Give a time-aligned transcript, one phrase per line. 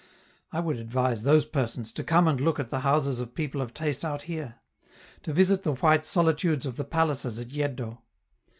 [0.51, 3.71] I would advise those persons to come and look at the houses of people of
[3.71, 4.55] taste out here;
[5.21, 8.01] to visit the white solitudes of the palaces at Yeddo.